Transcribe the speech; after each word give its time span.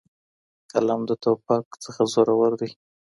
قلم 0.71 1.01
د 1.09 1.11
توپک 1.23 1.65
نه 1.95 2.03
زورور 2.13 2.51
دی. 2.59 2.69